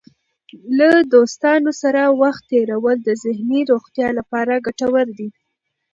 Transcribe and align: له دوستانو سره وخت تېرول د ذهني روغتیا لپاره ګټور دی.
له 0.77 0.89
دوستانو 1.13 1.71
سره 1.81 2.01
وخت 2.21 2.43
تېرول 2.53 2.97
د 3.03 3.09
ذهني 3.23 3.61
روغتیا 3.71 4.09
لپاره 4.19 4.63
ګټور 4.65 5.07
دی. 5.17 5.29